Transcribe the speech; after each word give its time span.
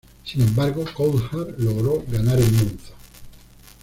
Sin 0.23 0.41
embargo, 0.41 0.83
Coulthard 0.97 1.59
logró 1.59 2.03
ganar 2.09 2.39
en 2.39 2.51
Monza. 2.57 2.93